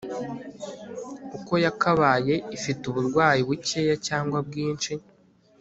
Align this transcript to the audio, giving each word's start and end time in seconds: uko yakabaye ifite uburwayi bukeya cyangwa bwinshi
uko 1.37 1.53
yakabaye 1.65 2.33
ifite 2.57 2.81
uburwayi 2.87 3.41
bukeya 3.47 3.95
cyangwa 4.07 4.37
bwinshi 4.47 4.91